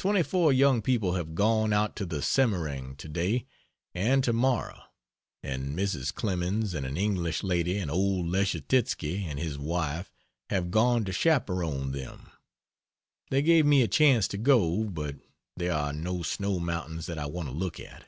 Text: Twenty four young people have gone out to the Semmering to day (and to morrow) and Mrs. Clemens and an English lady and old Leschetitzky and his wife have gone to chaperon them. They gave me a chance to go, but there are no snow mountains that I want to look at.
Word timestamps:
Twenty 0.00 0.24
four 0.24 0.52
young 0.52 0.82
people 0.82 1.12
have 1.14 1.36
gone 1.36 1.72
out 1.72 1.94
to 1.94 2.04
the 2.04 2.22
Semmering 2.22 2.96
to 2.96 3.08
day 3.08 3.46
(and 3.94 4.24
to 4.24 4.32
morrow) 4.32 4.82
and 5.44 5.78
Mrs. 5.78 6.12
Clemens 6.12 6.74
and 6.74 6.84
an 6.84 6.96
English 6.96 7.44
lady 7.44 7.78
and 7.78 7.88
old 7.88 8.26
Leschetitzky 8.26 9.24
and 9.26 9.38
his 9.38 9.56
wife 9.56 10.10
have 10.50 10.72
gone 10.72 11.04
to 11.04 11.12
chaperon 11.12 11.92
them. 11.92 12.32
They 13.30 13.42
gave 13.42 13.64
me 13.64 13.82
a 13.82 13.86
chance 13.86 14.26
to 14.26 14.38
go, 14.38 14.82
but 14.90 15.18
there 15.56 15.72
are 15.72 15.92
no 15.92 16.24
snow 16.24 16.58
mountains 16.58 17.06
that 17.06 17.16
I 17.20 17.26
want 17.26 17.46
to 17.48 17.54
look 17.54 17.78
at. 17.78 18.06